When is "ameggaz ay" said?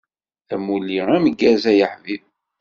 1.15-1.79